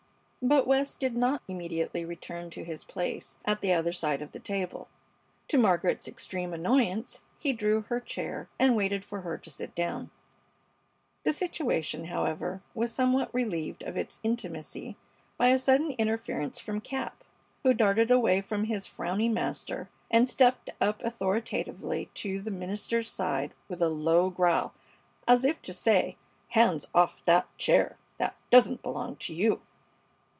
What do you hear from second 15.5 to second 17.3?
sudden interference from Cap,